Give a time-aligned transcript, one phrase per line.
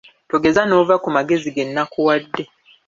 [0.29, 2.43] Togeza n'ova ku magezi ge nakuwadde.